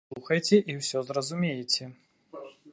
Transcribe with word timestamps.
Слухайце, 0.11 0.55
і 0.73 0.77
ўсё 0.79 1.03
зразумееце. 1.11 1.91